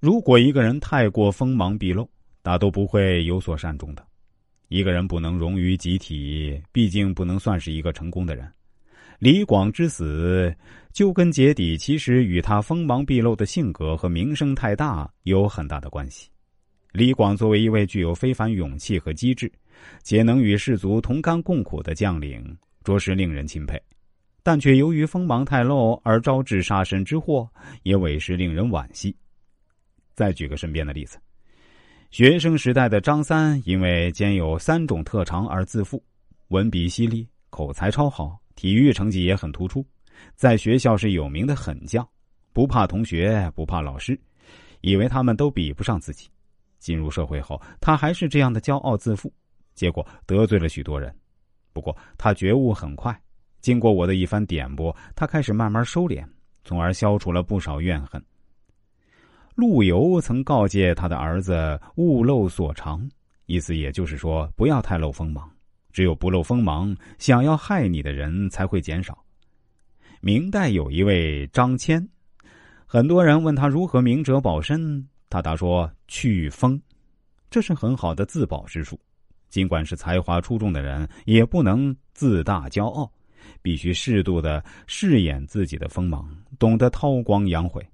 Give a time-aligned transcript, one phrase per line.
[0.00, 2.08] 如果一个人太过锋芒毕露，
[2.40, 4.06] 大都不会有所善终的。
[4.68, 8.48] 一个人不能融于集体，毕竟不能算是一个成功的人。
[9.18, 10.54] 李广之死，
[10.92, 16.30] 究根结底，其实与他锋芒毕露的性格和名声太大有很大的关系。
[16.92, 19.50] 李广作为一位具有非凡勇气和机智，
[20.04, 23.82] 且能与士卒同甘共苦的将领，着实令人钦佩。
[24.44, 27.50] 但却由于锋芒太露而招致杀身之祸，
[27.82, 29.12] 也委实令人惋惜。
[30.18, 31.16] 再举个身边的例子，
[32.10, 36.02] 学生时代的张三，因为兼有三种特长而自负，
[36.48, 38.36] 文笔犀利，口才超好。
[38.56, 39.86] 体育成绩也很突出，
[40.34, 42.04] 在学校是有名的狠将，
[42.52, 44.20] 不怕同学，不怕老师，
[44.80, 46.28] 以为他们都比不上自己。
[46.80, 49.32] 进入社会后，他还是这样的骄傲自负，
[49.76, 51.14] 结果得罪了许多人。
[51.72, 53.16] 不过他觉悟很快，
[53.60, 56.26] 经过我的一番点拨，他开始慢慢收敛，
[56.64, 58.20] 从而消除了不少怨恨。
[59.58, 63.04] 陆游曾告诫他的儿子勿露所长，
[63.46, 65.50] 意思也就是说，不要太露锋芒。
[65.92, 69.18] 只有不露锋芒，想要害你的人才会减少。
[70.20, 72.06] 明代有一位张骞，
[72.86, 76.80] 很多人问他如何明哲保身，他答说：“去锋。”
[77.50, 78.96] 这是很好的自保之术。
[79.48, 83.10] 尽管是才华出众的人，也不能自大骄傲，
[83.60, 87.84] 必须适度的饰演自己的锋芒，懂得韬光养晦。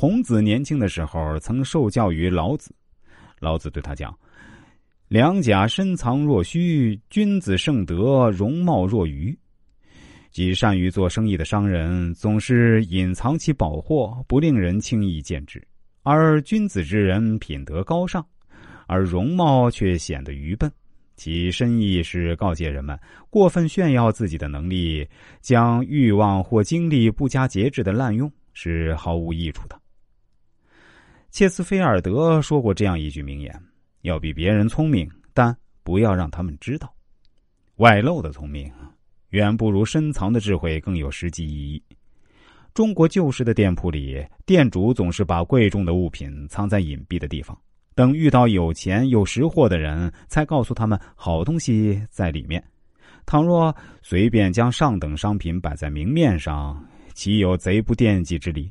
[0.00, 2.72] 孔子年轻的时候曾受教于老子，
[3.40, 4.16] 老子对他讲。
[5.08, 9.36] 良甲深藏若虚，君子盛德容貌若愚。
[10.30, 15.58] 即善于做生意的商人，总是隐藏其宝货，不令人轻易见之；
[16.04, 18.24] 而君子之人品德高尚，
[18.86, 20.70] 而容貌却显得愚笨。
[21.16, 22.96] 其深意是告诫人们：
[23.30, 25.04] 过分炫耀自己的能力，
[25.40, 29.76] 将欲望或精力不加节制的滥用，是毫无益处的。
[31.30, 33.54] 切斯菲尔德说过这样一句名言。
[34.02, 36.92] 要比别人聪明，但不要让他们知道。
[37.76, 38.72] 外露的聪明
[39.30, 41.82] 远不如深藏的智慧更有实际意义。
[42.72, 47.58] 中国旧时的店铺里，店主总是把贵重的物品藏在隐蔽的地方，
[47.94, 52.62] 等遇到有钱有识货的人，才告诉他们好东西在里面。
[53.26, 56.82] 倘若随便将上等商品摆在明面上，
[57.14, 58.70] 岂有贼不惦记之理？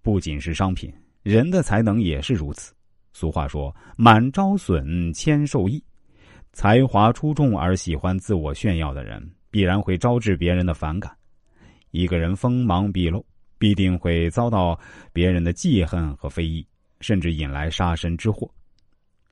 [0.00, 0.92] 不仅是商品，
[1.24, 2.72] 人的才能也是如此。
[3.14, 5.82] 俗话说：“满招损，谦受益。”
[6.52, 11.10] 才华出众而喜欢自我炫耀的人，必然会招致别人的反感。
[11.90, 13.24] 一个人锋芒毕露，
[13.58, 14.78] 必定会遭到
[15.12, 16.64] 别人的记恨和非议，
[17.00, 18.48] 甚至引来杀身之祸。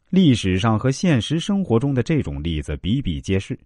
[0.08, 3.58] 历史上和现实生活中的这种例子比比皆是。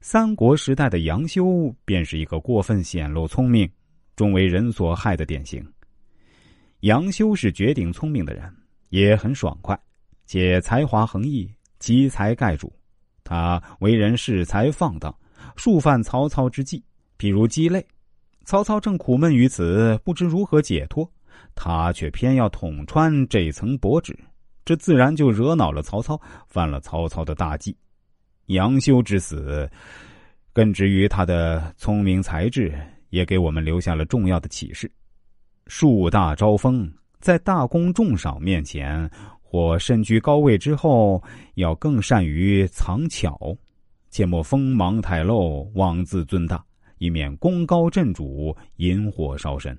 [0.00, 3.68] 三国时代的杨修便是一个过分显露聪明，
[4.14, 5.64] 终为人所害的典型。
[6.82, 8.54] 杨修是绝顶聪明的人。
[8.90, 9.78] 也很爽快，
[10.26, 12.70] 且才华横溢，奇才盖主。
[13.24, 15.16] 他为人恃才放荡，
[15.56, 16.84] 数犯曹操之忌，
[17.18, 17.82] 譬如鸡肋。
[18.44, 21.10] 曹操正苦闷于此，不知如何解脱，
[21.54, 24.14] 他却偏要捅穿这层薄纸，
[24.62, 27.74] 这自然就惹恼了曹操，犯了曹操的大忌。
[28.48, 29.66] 杨修之死，
[30.52, 32.78] 根植于他的聪明才智，
[33.08, 34.92] 也给我们留下了重要的启示：
[35.66, 36.90] 树大招风。
[37.20, 39.08] 在大功众赏面前，
[39.40, 41.22] 或身居高位之后，
[41.54, 43.38] 要更善于藏巧，
[44.10, 46.64] 切莫锋芒太露，妄自尊大，
[46.98, 49.78] 以免功高震主，引火烧身。